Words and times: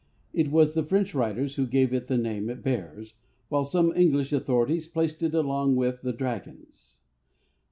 It 0.33 0.49
was 0.49 0.73
the 0.73 0.81
French 0.81 1.13
writers 1.13 1.57
who 1.57 1.67
gave 1.67 1.93
it 1.93 2.07
the 2.07 2.17
name 2.17 2.49
it 2.49 2.63
bears, 2.63 3.13
while 3.49 3.63
some 3.65 3.93
English 3.95 4.33
authorities 4.33 4.87
placed 4.87 5.21
it 5.21 5.35
along 5.35 5.75
with 5.75 6.01
the 6.01 6.11
dragons. 6.11 7.01